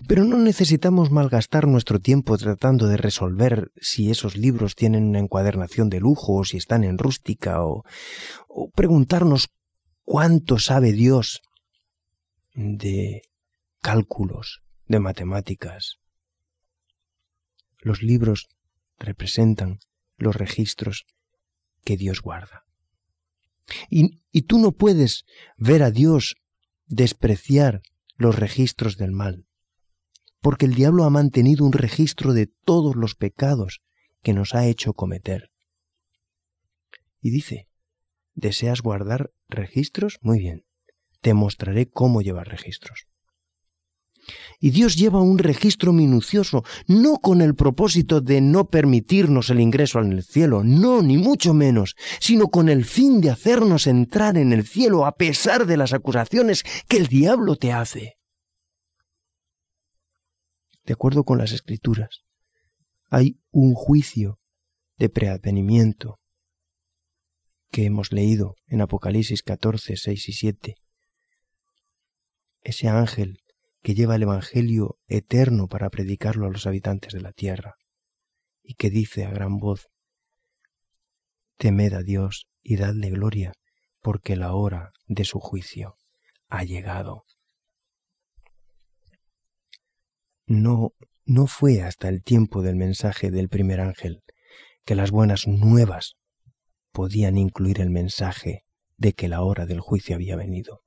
Pero 0.07 0.23
no 0.23 0.37
necesitamos 0.37 1.11
malgastar 1.11 1.67
nuestro 1.67 1.99
tiempo 1.99 2.37
tratando 2.37 2.87
de 2.87 2.95
resolver 2.95 3.73
si 3.75 4.09
esos 4.09 4.37
libros 4.37 4.75
tienen 4.75 5.09
una 5.09 5.19
encuadernación 5.19 5.89
de 5.89 5.99
lujo 5.99 6.35
o 6.35 6.45
si 6.45 6.55
están 6.55 6.85
en 6.85 6.97
rústica 6.97 7.65
o, 7.65 7.83
o 8.47 8.69
preguntarnos 8.69 9.49
cuánto 10.03 10.57
sabe 10.57 10.93
Dios 10.93 11.41
de 12.53 13.23
cálculos, 13.81 14.61
de 14.85 15.01
matemáticas. 15.01 15.97
Los 17.79 18.01
libros 18.01 18.47
representan 18.97 19.79
los 20.15 20.37
registros 20.37 21.03
que 21.83 21.97
Dios 21.97 22.21
guarda. 22.21 22.63
Y, 23.89 24.19
tú 24.43 24.59
no 24.59 24.71
puedes 24.71 25.25
ver 25.57 25.83
a 25.83 25.91
Dios 25.91 26.35
despreciar 26.87 27.81
los 28.17 28.37
registros 28.37 28.97
del 28.97 29.11
mal 29.11 29.45
porque 30.41 30.65
el 30.65 30.73
diablo 30.73 31.03
ha 31.03 31.09
mantenido 31.09 31.65
un 31.65 31.71
registro 31.71 32.33
de 32.33 32.47
todos 32.47 32.95
los 32.95 33.15
pecados 33.15 33.81
que 34.23 34.33
nos 34.33 34.53
ha 34.53 34.65
hecho 34.65 34.93
cometer. 34.93 35.51
Y 37.21 37.29
dice, 37.29 37.67
¿deseas 38.33 38.81
guardar 38.81 39.31
registros? 39.47 40.17
Muy 40.21 40.39
bien, 40.39 40.65
te 41.21 41.35
mostraré 41.35 41.89
cómo 41.89 42.21
llevar 42.21 42.47
registros. 42.47 43.05
Y 44.59 44.71
Dios 44.71 44.95
lleva 44.95 45.21
un 45.21 45.37
registro 45.37 45.93
minucioso, 45.93 46.63
no 46.87 47.17
con 47.17 47.41
el 47.41 47.55
propósito 47.55 48.21
de 48.21 48.41
no 48.41 48.69
permitirnos 48.69 49.49
el 49.49 49.59
ingreso 49.59 49.99
en 49.99 50.11
el 50.11 50.23
cielo, 50.23 50.63
no, 50.63 51.01
ni 51.01 51.17
mucho 51.17 51.53
menos, 51.53 51.95
sino 52.19 52.47
con 52.47 52.69
el 52.69 52.85
fin 52.85 53.21
de 53.21 53.31
hacernos 53.31 53.87
entrar 53.87 54.37
en 54.37 54.53
el 54.53 54.65
cielo 54.65 55.05
a 55.05 55.13
pesar 55.13 55.65
de 55.65 55.77
las 55.77 55.93
acusaciones 55.93 56.63
que 56.87 56.97
el 56.97 57.07
diablo 57.07 57.55
te 57.55 57.71
hace. 57.71 58.17
De 60.83 60.93
acuerdo 60.93 61.23
con 61.23 61.37
las 61.37 61.51
escrituras, 61.51 62.23
hay 63.09 63.39
un 63.51 63.73
juicio 63.73 64.39
de 64.97 65.09
preadvenimiento 65.09 66.19
que 67.71 67.85
hemos 67.85 68.11
leído 68.11 68.55
en 68.67 68.81
Apocalipsis 68.81 69.43
14, 69.43 69.95
6 69.95 70.29
y 70.29 70.33
7. 70.33 70.75
Ese 72.61 72.87
ángel 72.87 73.40
que 73.81 73.95
lleva 73.95 74.15
el 74.15 74.23
Evangelio 74.23 74.99
eterno 75.07 75.67
para 75.67 75.89
predicarlo 75.89 76.45
a 76.45 76.51
los 76.51 76.67
habitantes 76.67 77.13
de 77.13 77.21
la 77.21 77.31
tierra, 77.31 77.75
y 78.63 78.75
que 78.75 78.89
dice 78.89 79.25
a 79.25 79.31
gran 79.31 79.57
voz, 79.57 79.89
Temed 81.57 81.93
a 81.93 82.03
Dios 82.03 82.47
y 82.63 82.77
dadle 82.77 83.09
gloria, 83.09 83.53
porque 84.01 84.35
la 84.35 84.53
hora 84.53 84.93
de 85.07 85.25
su 85.25 85.39
juicio 85.39 85.95
ha 86.47 86.63
llegado. 86.63 87.25
No, 90.45 90.93
no 91.25 91.47
fue 91.47 91.81
hasta 91.81 92.09
el 92.09 92.23
tiempo 92.23 92.61
del 92.61 92.75
mensaje 92.75 93.31
del 93.31 93.47
primer 93.47 93.79
ángel 93.79 94.23
que 94.85 94.95
las 94.95 95.11
buenas 95.11 95.47
nuevas 95.47 96.15
podían 96.91 97.37
incluir 97.37 97.79
el 97.79 97.89
mensaje 97.89 98.65
de 98.97 99.13
que 99.13 99.27
la 99.27 99.41
hora 99.41 99.65
del 99.65 99.79
juicio 99.79 100.15
había 100.15 100.35
venido 100.35 100.83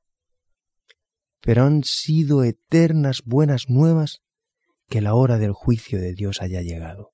pero 1.45 1.65
han 1.65 1.85
sido 1.85 2.43
eternas 2.43 3.21
buenas 3.27 3.69
nuevas 3.69 4.23
que 4.89 5.03
la 5.03 5.15
hora 5.15 5.37
del 5.37 5.53
juicio 5.53 6.01
de 6.01 6.15
Dios 6.15 6.41
haya 6.41 6.63
llegado. 6.63 7.13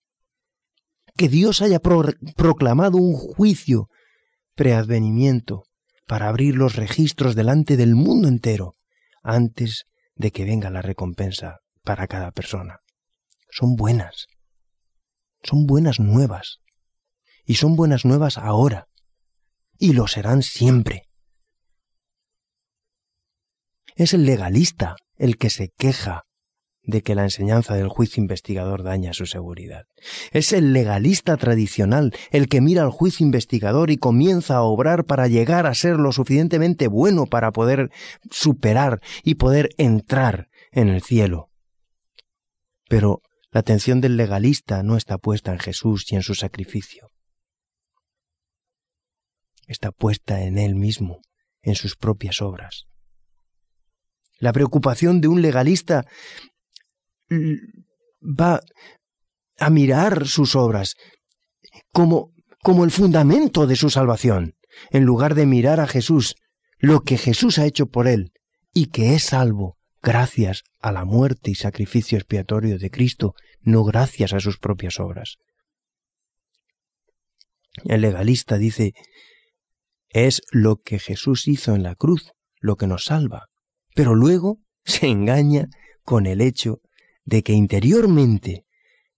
Que 1.17 1.29
Dios 1.29 1.63
haya 1.63 1.81
proclamado 1.81 2.97
un 2.97 3.15
juicio 3.15 3.89
preadvenimiento 4.55 5.65
para 6.07 6.29
abrir 6.29 6.55
los 6.55 6.77
registros 6.77 7.35
delante 7.35 7.77
del 7.77 7.97
mundo 7.97 8.29
entero 8.29 8.77
antes 9.25 9.87
de 10.15 10.31
que 10.31 10.45
venga 10.45 10.71
la 10.71 10.83
recompensa 10.83 11.59
para 11.83 12.07
cada 12.07 12.31
persona. 12.31 12.79
Son 13.51 13.75
buenas. 13.75 14.29
Son 15.43 15.67
buenas 15.67 15.99
nuevas. 15.99 16.59
Y 17.45 17.57
son 17.57 17.75
buenas 17.75 18.05
nuevas 18.05 18.39
ahora. 18.39 18.87
Y 19.77 19.93
lo 19.93 20.07
serán 20.07 20.43
siempre. 20.43 21.10
Es 24.01 24.15
el 24.15 24.25
legalista 24.25 24.97
el 25.19 25.37
que 25.37 25.51
se 25.51 25.69
queja 25.77 26.25
de 26.83 27.03
que 27.03 27.15
la 27.15 27.25
enseñanza 27.25 27.75
del 27.75 27.89
juicio 27.91 28.23
investigador 28.23 28.83
daña 28.83 29.13
su 29.13 29.27
seguridad. 29.27 29.85
Es 30.33 30.55
el 30.55 30.73
legalista 30.73 31.37
tradicional 31.37 32.15
el 32.31 32.49
que 32.49 32.63
mira 32.63 32.81
al 32.83 32.93
juicio 32.93 33.27
investigador 33.27 33.91
y 33.91 33.99
comienza 33.99 34.57
a 34.57 34.63
obrar 34.63 35.05
para 35.05 35.29
llegar 35.29 35.67
a 35.67 35.75
ser 35.75 35.97
lo 35.97 36.13
suficientemente 36.13 36.89
bueno 36.89 37.27
para 37.27 37.53
poder 37.53 37.91
superar 38.31 39.03
y 39.23 39.35
poder 39.35 39.69
entrar 39.77 40.49
en 40.73 40.89
el 40.89 41.03
cielo. 41.03 41.51
Pero 42.89 43.21
la 43.51 43.61
atención 43.61 44.01
del 44.01 44.17
legalista 44.17 44.83
no 44.83 44.97
está 44.97 45.19
puesta 45.19 45.53
en 45.53 45.59
Jesús 45.59 46.11
y 46.11 46.17
en 46.17 46.23
su 46.23 46.35
sacrificio. 46.35 47.11
Está 49.67 49.93
puesta 49.93 50.43
en 50.43 50.57
él 50.57 50.75
mismo, 50.75 51.21
en 51.61 51.75
sus 51.75 51.97
propias 51.97 52.41
obras. 52.41 52.87
La 54.41 54.53
preocupación 54.53 55.21
de 55.21 55.29
un 55.29 55.43
legalista 55.43 56.07
va 58.23 58.61
a 59.59 59.71
mirar 59.71 60.27
sus 60.27 60.57
obras 60.57 60.97
como, 61.93 62.33
como 62.63 62.85
el 62.85 62.91
fundamento 62.91 63.67
de 63.67 63.77
su 63.77 63.91
salvación, 63.91 64.57
en 64.91 65.05
lugar 65.05 65.35
de 65.35 65.45
mirar 65.45 65.79
a 65.79 65.87
Jesús, 65.87 66.37
lo 66.79 67.03
que 67.03 67.19
Jesús 67.19 67.59
ha 67.59 67.67
hecho 67.67 67.87
por 67.87 68.09
él, 68.09 68.33
y 68.73 68.87
que 68.87 69.15
es 69.15 69.25
salvo 69.25 69.77
gracias 70.03 70.63
a 70.81 70.91
la 70.91 71.05
muerte 71.05 71.51
y 71.51 71.55
sacrificio 71.55 72.17
expiatorio 72.17 72.79
de 72.79 72.91
Cristo, 72.91 73.35
no 73.61 73.85
gracias 73.85 74.33
a 74.33 74.41
sus 74.41 74.59
propias 74.59 74.99
obras. 74.99 75.37
El 77.85 78.01
legalista 78.01 78.57
dice, 78.57 78.95
es 80.09 80.41
lo 80.51 80.77
que 80.77 80.99
Jesús 80.99 81.47
hizo 81.47 81.75
en 81.75 81.83
la 81.83 81.95
cruz 81.95 82.33
lo 82.59 82.77
que 82.77 82.87
nos 82.87 83.05
salva 83.05 83.50
pero 83.95 84.15
luego 84.15 84.61
se 84.85 85.07
engaña 85.09 85.69
con 86.03 86.27
el 86.27 86.41
hecho 86.41 86.81
de 87.25 87.43
que 87.43 87.53
interiormente 87.53 88.67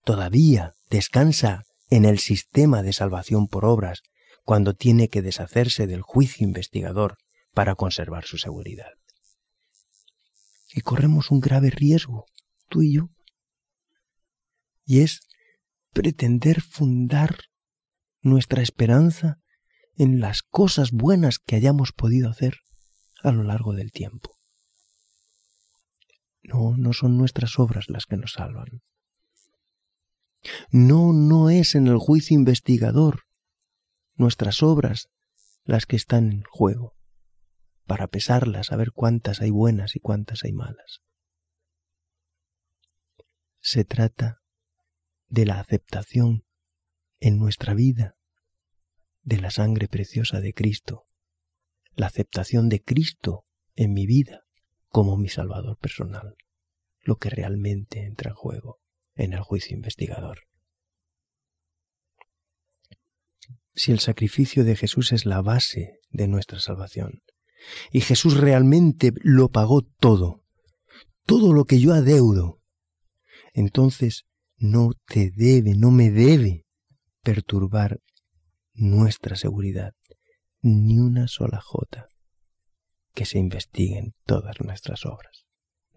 todavía 0.04 0.74
descansa 0.90 1.64
en 1.88 2.04
el 2.04 2.18
sistema 2.18 2.82
de 2.82 2.92
salvación 2.92 3.48
por 3.48 3.64
obras 3.64 4.02
cuando 4.44 4.74
tiene 4.74 5.08
que 5.08 5.22
deshacerse 5.22 5.86
del 5.86 6.02
juicio 6.02 6.44
investigador 6.44 7.18
para 7.54 7.74
conservar 7.74 8.24
su 8.24 8.38
seguridad. 8.38 8.92
Y 10.74 10.80
corremos 10.80 11.30
un 11.30 11.40
grave 11.40 11.70
riesgo, 11.70 12.26
tú 12.68 12.82
y 12.82 12.94
yo, 12.94 13.10
y 14.84 15.00
es 15.00 15.20
pretender 15.92 16.60
fundar 16.60 17.36
nuestra 18.20 18.62
esperanza 18.62 19.38
en 19.96 20.20
las 20.20 20.42
cosas 20.42 20.90
buenas 20.92 21.38
que 21.38 21.56
hayamos 21.56 21.92
podido 21.92 22.30
hacer 22.30 22.58
a 23.22 23.32
lo 23.32 23.42
largo 23.42 23.74
del 23.74 23.92
tiempo. 23.92 24.41
No, 26.42 26.76
no 26.76 26.92
son 26.92 27.16
nuestras 27.16 27.58
obras 27.58 27.88
las 27.88 28.06
que 28.06 28.16
nos 28.16 28.32
salvan. 28.32 28.82
No, 30.70 31.12
no 31.12 31.50
es 31.50 31.74
en 31.74 31.86
el 31.86 31.98
juicio 31.98 32.34
investigador 32.34 33.24
nuestras 34.14 34.62
obras 34.62 35.08
las 35.64 35.86
que 35.86 35.96
están 35.96 36.32
en 36.32 36.42
juego, 36.42 36.96
para 37.86 38.08
pesarlas, 38.08 38.72
a 38.72 38.76
ver 38.76 38.90
cuántas 38.92 39.40
hay 39.40 39.50
buenas 39.50 39.94
y 39.94 40.00
cuántas 40.00 40.44
hay 40.44 40.52
malas. 40.52 41.00
Se 43.60 43.84
trata 43.84 44.42
de 45.28 45.46
la 45.46 45.60
aceptación 45.60 46.44
en 47.20 47.38
nuestra 47.38 47.74
vida 47.74 48.16
de 49.22 49.40
la 49.40 49.52
sangre 49.52 49.86
preciosa 49.86 50.40
de 50.40 50.52
Cristo, 50.52 51.06
la 51.94 52.06
aceptación 52.06 52.68
de 52.68 52.82
Cristo 52.82 53.44
en 53.76 53.92
mi 53.92 54.06
vida 54.06 54.41
como 54.92 55.16
mi 55.16 55.30
salvador 55.30 55.78
personal, 55.78 56.36
lo 57.00 57.16
que 57.16 57.30
realmente 57.30 58.04
entra 58.04 58.30
en 58.30 58.36
juego 58.36 58.78
en 59.14 59.32
el 59.32 59.40
juicio 59.40 59.74
investigador. 59.74 60.40
Si 63.74 63.90
el 63.90 64.00
sacrificio 64.00 64.64
de 64.64 64.76
Jesús 64.76 65.12
es 65.12 65.24
la 65.24 65.40
base 65.40 65.98
de 66.10 66.28
nuestra 66.28 66.60
salvación, 66.60 67.22
y 67.90 68.02
Jesús 68.02 68.36
realmente 68.36 69.12
lo 69.22 69.48
pagó 69.48 69.82
todo, 69.82 70.44
todo 71.24 71.54
lo 71.54 71.64
que 71.64 71.80
yo 71.80 71.94
adeudo, 71.94 72.60
entonces 73.54 74.26
no 74.58 74.90
te 75.06 75.30
debe, 75.30 75.74
no 75.74 75.90
me 75.90 76.10
debe 76.10 76.66
perturbar 77.22 78.00
nuestra 78.74 79.36
seguridad, 79.36 79.94
ni 80.60 80.98
una 80.98 81.28
sola 81.28 81.60
jota 81.62 82.11
que 83.14 83.24
se 83.24 83.38
investiguen 83.38 84.14
todas 84.24 84.60
nuestras 84.60 85.04
obras. 85.06 85.46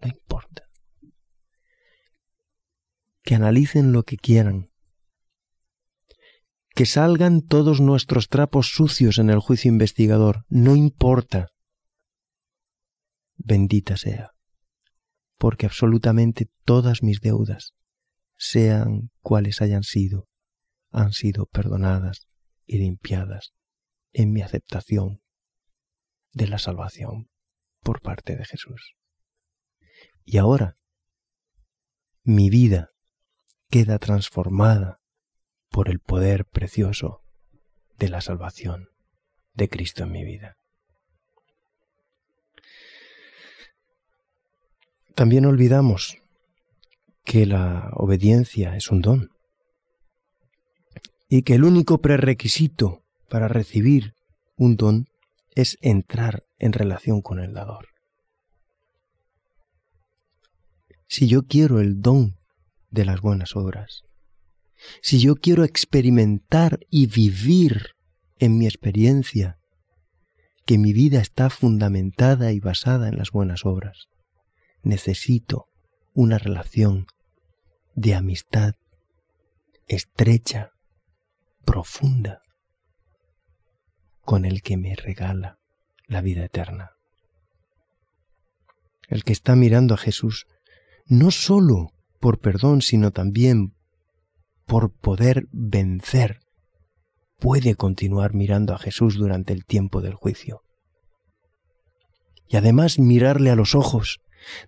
No 0.02 0.08
importa. 0.08 0.68
Que 3.22 3.34
analicen 3.34 3.92
lo 3.92 4.04
que 4.04 4.16
quieran. 4.16 4.70
Que 6.74 6.86
salgan 6.86 7.40
todos 7.40 7.80
nuestros 7.80 8.28
trapos 8.28 8.70
sucios 8.70 9.18
en 9.18 9.30
el 9.30 9.38
juicio 9.38 9.70
investigador. 9.70 10.44
No 10.48 10.76
importa. 10.76 11.48
Bendita 13.36 13.96
sea. 13.96 14.32
Porque 15.38 15.66
absolutamente 15.66 16.50
todas 16.64 17.02
mis 17.02 17.20
deudas, 17.20 17.74
sean 18.36 19.10
cuales 19.20 19.60
hayan 19.62 19.82
sido, 19.82 20.28
han 20.90 21.12
sido 21.12 21.46
perdonadas 21.46 22.26
y 22.66 22.78
limpiadas 22.78 23.52
en 24.12 24.32
mi 24.32 24.42
aceptación 24.42 25.20
de 26.36 26.46
la 26.46 26.58
salvación 26.58 27.30
por 27.82 28.02
parte 28.02 28.36
de 28.36 28.44
Jesús. 28.44 28.94
Y 30.26 30.36
ahora 30.36 30.76
mi 32.24 32.50
vida 32.50 32.90
queda 33.70 33.98
transformada 33.98 35.00
por 35.70 35.88
el 35.88 35.98
poder 35.98 36.44
precioso 36.44 37.22
de 37.98 38.10
la 38.10 38.20
salvación 38.20 38.90
de 39.54 39.70
Cristo 39.70 40.02
en 40.02 40.12
mi 40.12 40.24
vida. 40.24 40.58
También 45.14 45.46
olvidamos 45.46 46.18
que 47.24 47.46
la 47.46 47.88
obediencia 47.94 48.76
es 48.76 48.90
un 48.90 49.00
don 49.00 49.30
y 51.30 51.42
que 51.42 51.54
el 51.54 51.64
único 51.64 52.02
prerequisito 52.02 53.02
para 53.30 53.48
recibir 53.48 54.12
un 54.56 54.76
don 54.76 55.06
es 55.56 55.78
entrar 55.80 56.44
en 56.58 56.72
relación 56.72 57.22
con 57.22 57.40
el 57.40 57.54
dador. 57.54 57.88
Si 61.08 61.26
yo 61.26 61.46
quiero 61.46 61.80
el 61.80 62.00
don 62.00 62.36
de 62.90 63.04
las 63.04 63.20
buenas 63.20 63.56
obras, 63.56 64.02
si 65.00 65.18
yo 65.18 65.34
quiero 65.34 65.64
experimentar 65.64 66.78
y 66.90 67.06
vivir 67.06 67.94
en 68.38 68.58
mi 68.58 68.66
experiencia 68.66 69.58
que 70.66 70.78
mi 70.78 70.92
vida 70.92 71.20
está 71.20 71.48
fundamentada 71.48 72.52
y 72.52 72.60
basada 72.60 73.08
en 73.08 73.16
las 73.16 73.30
buenas 73.30 73.64
obras, 73.64 74.08
necesito 74.82 75.68
una 76.12 76.38
relación 76.38 77.06
de 77.94 78.14
amistad 78.14 78.74
estrecha, 79.88 80.72
profunda, 81.64 82.42
con 84.26 84.44
el 84.44 84.60
que 84.60 84.76
me 84.76 84.94
regala 84.94 85.58
la 86.06 86.20
vida 86.20 86.44
eterna. 86.44 86.90
El 89.08 89.22
que 89.24 89.32
está 89.32 89.54
mirando 89.54 89.94
a 89.94 89.96
Jesús, 89.96 90.46
no 91.06 91.30
sólo 91.30 91.92
por 92.20 92.40
perdón, 92.40 92.82
sino 92.82 93.12
también 93.12 93.74
por 94.66 94.92
poder 94.92 95.46
vencer, 95.52 96.40
puede 97.38 97.76
continuar 97.76 98.34
mirando 98.34 98.74
a 98.74 98.78
Jesús 98.78 99.14
durante 99.14 99.52
el 99.52 99.64
tiempo 99.64 100.02
del 100.02 100.14
juicio. 100.14 100.62
Y 102.48 102.56
además 102.56 102.98
mirarle 102.98 103.50
a 103.50 103.56
los 103.56 103.76
ojos, 103.76 104.18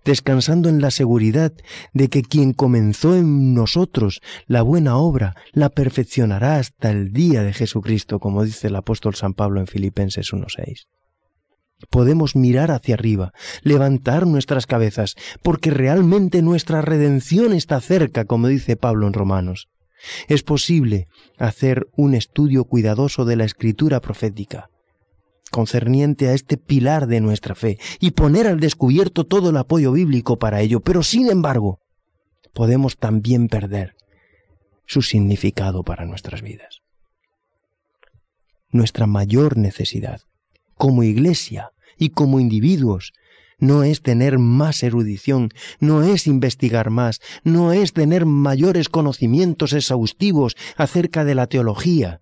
descansando 0.05 0.69
en 0.69 0.81
la 0.81 0.91
seguridad 0.91 1.53
de 1.93 2.09
que 2.09 2.21
quien 2.21 2.53
comenzó 2.53 3.15
en 3.15 3.53
nosotros 3.53 4.21
la 4.47 4.61
buena 4.61 4.97
obra 4.97 5.35
la 5.51 5.69
perfeccionará 5.69 6.57
hasta 6.57 6.91
el 6.91 7.11
día 7.11 7.43
de 7.43 7.53
Jesucristo, 7.53 8.19
como 8.19 8.43
dice 8.43 8.67
el 8.67 8.75
apóstol 8.75 9.15
San 9.15 9.33
Pablo 9.33 9.59
en 9.59 9.67
Filipenses 9.67 10.33
1.6. 10.33 10.87
Podemos 11.89 12.35
mirar 12.35 12.71
hacia 12.71 12.95
arriba, 12.95 13.31
levantar 13.63 14.27
nuestras 14.27 14.67
cabezas, 14.67 15.15
porque 15.41 15.71
realmente 15.71 16.41
nuestra 16.41 16.81
redención 16.81 17.53
está 17.53 17.79
cerca, 17.79 18.25
como 18.25 18.47
dice 18.47 18.75
Pablo 18.75 19.07
en 19.07 19.13
Romanos. 19.13 19.69
Es 20.27 20.43
posible 20.43 21.07
hacer 21.37 21.87
un 21.95 22.15
estudio 22.15 22.65
cuidadoso 22.65 23.25
de 23.25 23.37
la 23.37 23.45
escritura 23.45 24.01
profética, 24.01 24.69
concerniente 25.49 26.27
a 26.27 26.33
este 26.33 26.57
pilar 26.57 27.07
de 27.07 27.21
nuestra 27.21 27.55
fe 27.55 27.79
y 27.99 28.11
poner 28.11 28.47
al 28.47 28.59
descubierto 28.59 29.25
todo 29.25 29.49
el 29.49 29.57
apoyo 29.57 29.91
bíblico 29.91 30.37
para 30.37 30.61
ello, 30.61 30.79
pero 30.79 31.03
sin 31.03 31.29
embargo 31.29 31.79
podemos 32.53 32.97
también 32.97 33.47
perder 33.47 33.95
su 34.85 35.01
significado 35.01 35.83
para 35.83 36.05
nuestras 36.05 36.41
vidas. 36.41 36.81
Nuestra 38.71 39.07
mayor 39.07 39.57
necesidad 39.57 40.21
como 40.75 41.03
iglesia 41.03 41.71
y 41.97 42.09
como 42.09 42.39
individuos 42.39 43.13
no 43.59 43.83
es 43.83 44.01
tener 44.01 44.39
más 44.39 44.83
erudición, 44.83 45.49
no 45.79 46.03
es 46.03 46.27
investigar 46.27 46.89
más, 46.89 47.19
no 47.43 47.73
es 47.73 47.93
tener 47.93 48.25
mayores 48.25 48.89
conocimientos 48.89 49.73
exhaustivos 49.73 50.55
acerca 50.77 51.25
de 51.25 51.35
la 51.35 51.47
teología, 51.47 52.21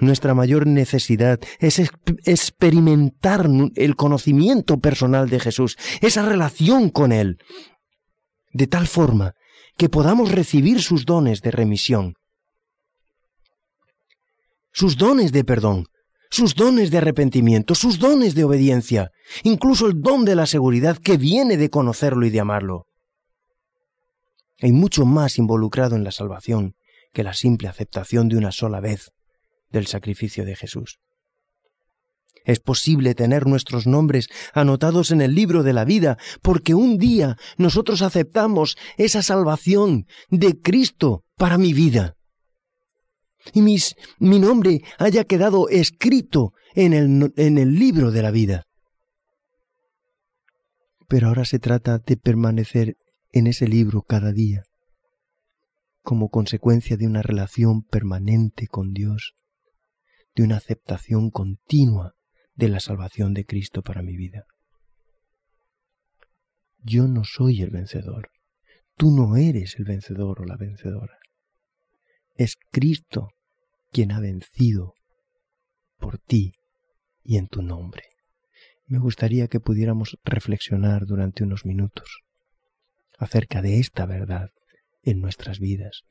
nuestra 0.00 0.34
mayor 0.34 0.66
necesidad 0.66 1.40
es 1.58 1.78
experimentar 2.24 3.48
el 3.76 3.96
conocimiento 3.96 4.78
personal 4.78 5.28
de 5.28 5.40
Jesús, 5.40 5.76
esa 6.00 6.24
relación 6.26 6.90
con 6.90 7.12
Él, 7.12 7.38
de 8.52 8.66
tal 8.66 8.86
forma 8.86 9.34
que 9.76 9.88
podamos 9.88 10.32
recibir 10.32 10.82
sus 10.82 11.04
dones 11.04 11.40
de 11.40 11.50
remisión, 11.50 12.14
sus 14.72 14.96
dones 14.96 15.32
de 15.32 15.44
perdón, 15.44 15.86
sus 16.30 16.54
dones 16.54 16.90
de 16.90 16.98
arrepentimiento, 16.98 17.74
sus 17.74 17.98
dones 17.98 18.34
de 18.34 18.44
obediencia, 18.44 19.10
incluso 19.42 19.86
el 19.86 20.00
don 20.00 20.24
de 20.24 20.36
la 20.36 20.46
seguridad 20.46 20.96
que 20.96 21.16
viene 21.16 21.56
de 21.56 21.70
conocerlo 21.70 22.24
y 22.24 22.30
de 22.30 22.40
amarlo. 22.40 22.86
Hay 24.60 24.72
mucho 24.72 25.04
más 25.04 25.38
involucrado 25.38 25.96
en 25.96 26.04
la 26.04 26.12
salvación 26.12 26.74
que 27.12 27.24
la 27.24 27.34
simple 27.34 27.68
aceptación 27.68 28.28
de 28.28 28.36
una 28.36 28.52
sola 28.52 28.80
vez 28.80 29.10
del 29.70 29.86
sacrificio 29.86 30.44
de 30.44 30.56
Jesús. 30.56 30.98
Es 32.44 32.58
posible 32.58 33.14
tener 33.14 33.46
nuestros 33.46 33.86
nombres 33.86 34.28
anotados 34.54 35.10
en 35.10 35.20
el 35.20 35.34
libro 35.34 35.62
de 35.62 35.72
la 35.72 35.84
vida 35.84 36.16
porque 36.42 36.74
un 36.74 36.98
día 36.98 37.36
nosotros 37.58 38.02
aceptamos 38.02 38.76
esa 38.96 39.22
salvación 39.22 40.06
de 40.30 40.60
Cristo 40.60 41.24
para 41.36 41.58
mi 41.58 41.72
vida. 41.72 42.16
Y 43.52 43.62
mis, 43.62 43.94
mi 44.18 44.38
nombre 44.38 44.82
haya 44.98 45.24
quedado 45.24 45.68
escrito 45.68 46.52
en 46.74 46.92
el, 46.92 47.32
en 47.36 47.58
el 47.58 47.74
libro 47.74 48.10
de 48.10 48.22
la 48.22 48.30
vida. 48.30 48.64
Pero 51.08 51.28
ahora 51.28 51.44
se 51.44 51.58
trata 51.58 51.98
de 51.98 52.16
permanecer 52.16 52.96
en 53.32 53.46
ese 53.46 53.66
libro 53.66 54.02
cada 54.02 54.32
día, 54.32 54.62
como 56.02 56.28
consecuencia 56.28 56.96
de 56.96 57.06
una 57.06 57.22
relación 57.22 57.82
permanente 57.82 58.66
con 58.66 58.92
Dios 58.92 59.34
de 60.34 60.42
una 60.42 60.56
aceptación 60.56 61.30
continua 61.30 62.14
de 62.54 62.68
la 62.68 62.80
salvación 62.80 63.34
de 63.34 63.44
Cristo 63.44 63.82
para 63.82 64.02
mi 64.02 64.16
vida. 64.16 64.44
Yo 66.82 67.08
no 67.08 67.24
soy 67.24 67.62
el 67.62 67.70
vencedor, 67.70 68.30
tú 68.96 69.10
no 69.10 69.36
eres 69.36 69.76
el 69.78 69.84
vencedor 69.84 70.40
o 70.40 70.44
la 70.44 70.56
vencedora. 70.56 71.18
Es 72.36 72.56
Cristo 72.70 73.28
quien 73.90 74.12
ha 74.12 74.20
vencido 74.20 74.94
por 75.98 76.18
ti 76.18 76.52
y 77.22 77.36
en 77.36 77.48
tu 77.48 77.62
nombre. 77.62 78.04
Me 78.86 78.98
gustaría 78.98 79.48
que 79.48 79.60
pudiéramos 79.60 80.18
reflexionar 80.24 81.06
durante 81.06 81.44
unos 81.44 81.64
minutos 81.64 82.22
acerca 83.18 83.62
de 83.62 83.78
esta 83.78 84.06
verdad 84.06 84.50
en 85.02 85.20
nuestras 85.20 85.60
vidas. 85.60 86.04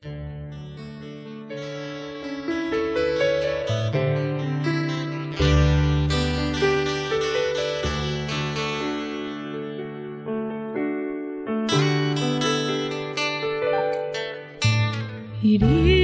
Hirieron 15.50 15.99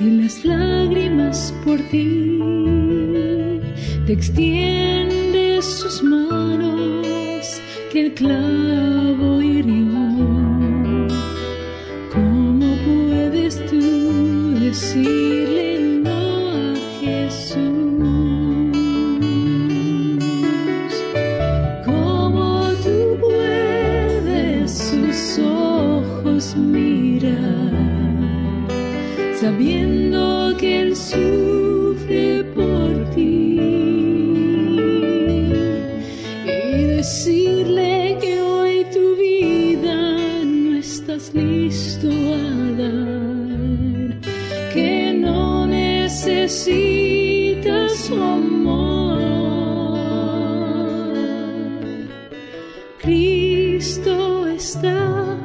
y 0.00 0.10
las 0.10 0.44
lágrimas 0.44 1.54
por 1.64 1.78
ti, 1.90 2.38
te 4.06 4.12
extiende 4.12 5.60
sus 5.62 6.02
manos 6.02 7.60
que 7.92 8.06
el 8.06 8.14
clavo 8.14 9.42
hirió. 9.42 9.86
¿Cómo 12.12 12.66
puedes 12.84 13.64
tú 13.66 14.54
decirle 14.60 15.35
Cristo 53.76 54.46
está 54.46 55.36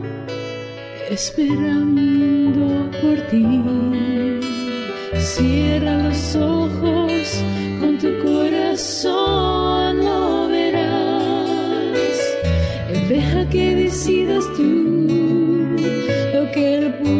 esperando 1.09 2.89
por 3.01 3.17
ti. 3.29 3.45
Cierra 5.19 5.97
los 5.97 6.35
ojos 6.37 7.43
con 7.81 7.97
tu 7.97 8.07
corazón, 8.23 9.97
lo 10.05 10.47
verás. 10.47 12.17
Deja 13.09 13.49
que 13.49 13.75
decidas 13.75 14.45
tú 14.55 15.75
lo 16.33 16.49
que 16.53 16.77
Él 16.77 16.95
hizo 17.01 17.10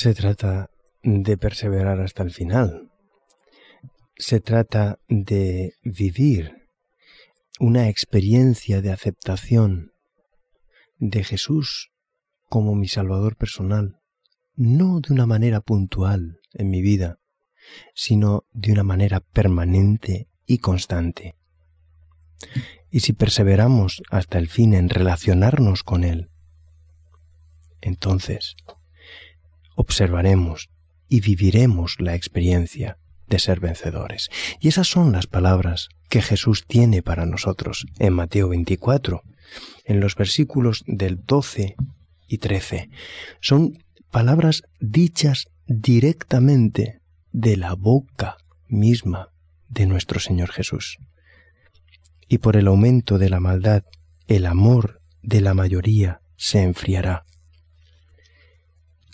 Se 0.02 0.14
trata 0.14 0.70
de 1.04 1.38
perseverar 1.38 2.00
hasta 2.00 2.24
el 2.24 2.32
final. 2.32 2.90
Se 4.16 4.40
trata 4.40 4.98
de 5.10 5.74
vivir 5.84 6.70
una 7.60 7.90
experiencia 7.90 8.82
de 8.82 8.94
aceptación 8.94 9.92
de 11.00 11.26
Jesús 11.26 11.92
como 12.48 12.76
mi 12.76 12.88
Salvador 12.88 13.36
personal, 13.36 14.00
no 14.56 15.02
de 15.02 15.14
una 15.14 15.26
manera 15.26 15.60
puntual 15.60 16.40
en 16.54 16.70
mi 16.70 16.82
vida, 16.82 17.20
sino 17.94 18.46
de 18.54 18.72
una 18.72 18.86
manera 18.86 19.20
permanente 19.20 20.30
y 20.46 20.60
constante. 20.60 21.36
Y 22.90 23.02
si 23.02 23.12
perseveramos 23.12 24.02
hasta 24.10 24.38
el 24.38 24.48
fin 24.48 24.76
en 24.76 24.88
relacionarnos 24.88 25.84
con 25.84 26.06
Él, 26.06 26.30
entonces 27.82 28.56
observaremos 29.80 30.70
y 31.08 31.22
viviremos 31.22 31.96
la 32.00 32.14
experiencia 32.14 32.98
de 33.28 33.40
ser 33.40 33.62
vencedores. 33.62 34.30
Y 34.60 34.68
esas 34.68 34.88
son 34.88 35.14
las 35.14 35.26
palabras 35.26 35.88
que 36.10 36.22
Jesús 36.22 36.66
tiene 36.68 37.02
para 37.02 37.26
nosotros 37.26 37.86
en 37.98 38.14
Mateo 38.14 38.50
24, 38.50 39.24
en 39.86 40.02
los 40.02 40.16
versículos 40.16 40.84
del 40.86 41.24
12 41.26 41.78
y 42.28 42.38
13. 42.40 42.90
Son 43.40 43.82
palabras 44.12 44.64
dichas 44.82 45.48
directamente 45.66 47.00
de 47.32 47.56
la 47.56 47.74
boca 47.76 48.36
misma 48.68 49.32
de 49.70 49.86
nuestro 49.86 50.20
Señor 50.20 50.52
Jesús. 50.52 50.98
Y 52.28 52.40
por 52.40 52.58
el 52.58 52.68
aumento 52.68 53.18
de 53.18 53.30
la 53.30 53.40
maldad, 53.40 53.84
el 54.28 54.46
amor 54.46 55.02
de 55.22 55.40
la 55.40 55.54
mayoría 55.54 56.20
se 56.36 56.64
enfriará 56.64 57.26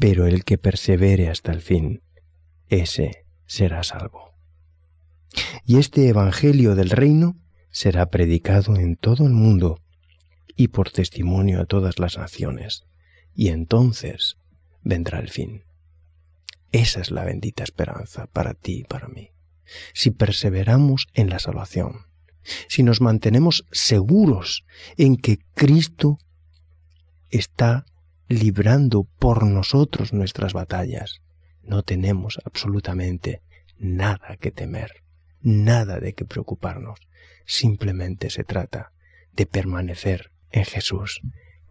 pero 0.07 0.27
el 0.27 0.43
que 0.43 0.59
persevere 0.59 1.29
hasta 1.29 1.51
el 1.51 1.63
fin, 1.63 2.03
ese 2.67 3.25
será 3.47 3.81
salvo. 3.81 4.35
Y 5.65 5.79
este 5.79 6.07
Evangelio 6.07 6.75
del 6.75 6.91
reino 6.91 7.41
será 7.71 8.11
predicado 8.11 8.75
en 8.75 8.97
todo 8.97 9.25
el 9.25 9.33
mundo 9.33 9.81
y 10.55 10.67
por 10.67 10.91
testimonio 10.91 11.59
a 11.59 11.65
todas 11.65 11.97
las 11.97 12.19
naciones, 12.19 12.85
y 13.33 13.47
entonces 13.47 14.37
vendrá 14.83 15.17
el 15.17 15.31
fin. 15.31 15.63
Esa 16.71 17.01
es 17.01 17.09
la 17.09 17.23
bendita 17.23 17.63
esperanza 17.63 18.27
para 18.27 18.53
ti 18.53 18.81
y 18.81 18.83
para 18.83 19.07
mí. 19.07 19.31
Si 19.95 20.11
perseveramos 20.11 21.07
en 21.15 21.31
la 21.31 21.39
salvación, 21.39 22.05
si 22.67 22.83
nos 22.83 23.01
mantenemos 23.01 23.65
seguros 23.71 24.65
en 24.97 25.17
que 25.17 25.39
Cristo 25.55 26.19
está 27.31 27.87
librando 28.27 29.03
por 29.19 29.45
nosotros 29.45 30.13
nuestras 30.13 30.53
batallas, 30.53 31.21
no 31.61 31.83
tenemos 31.83 32.39
absolutamente 32.45 33.41
nada 33.77 34.37
que 34.37 34.51
temer, 34.51 35.03
nada 35.41 35.99
de 35.99 36.13
que 36.13 36.25
preocuparnos. 36.25 36.99
Simplemente 37.45 38.29
se 38.29 38.43
trata 38.43 38.91
de 39.33 39.45
permanecer 39.45 40.31
en 40.51 40.65
Jesús 40.65 41.21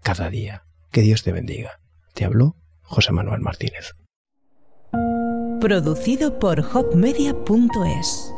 cada 0.03 0.31
día. 0.31 0.65
Que 0.91 1.01
Dios 1.01 1.23
te 1.25 1.33
bendiga. 1.33 1.81
Te 2.13 2.25
habló 2.25 2.57
José 2.83 3.13
Manuel 3.13 3.41
Martínez. 3.41 3.95
Producido 5.61 6.39
por 6.39 6.61
hopmedia.es 6.61 8.33